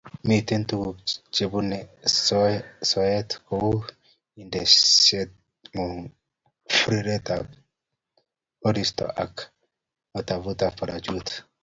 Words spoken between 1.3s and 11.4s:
chebunei soeet kou indegeisyek, kutetab koristo ako maatab parachute.